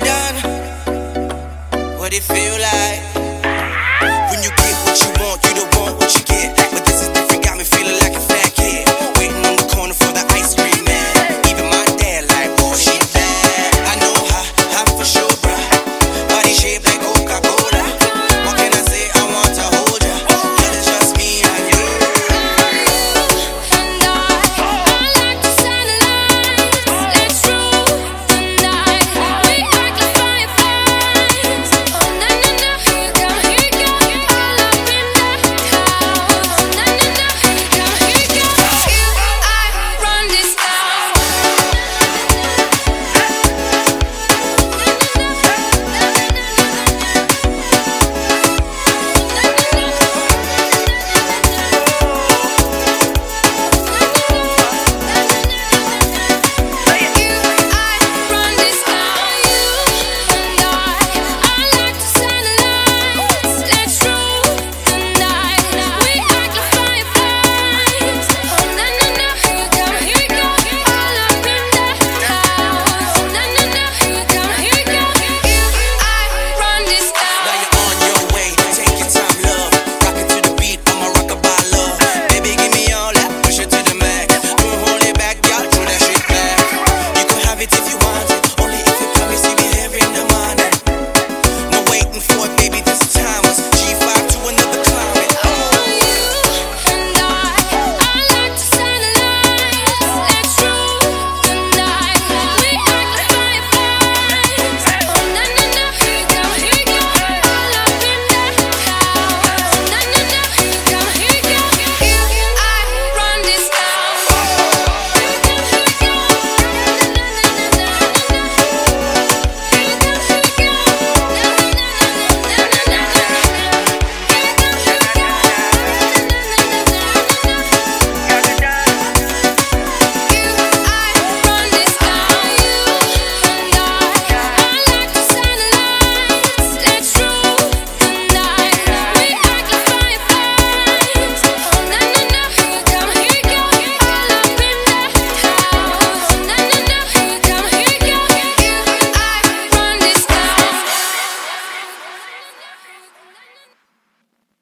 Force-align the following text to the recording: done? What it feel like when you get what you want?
done? 0.00 0.36
What 1.98 2.12
it 2.12 2.22
feel 2.22 2.56
like 2.60 3.00
when 4.30 4.42
you 4.42 4.50
get 4.50 4.74
what 4.84 5.00
you 5.00 5.24
want? 5.24 5.45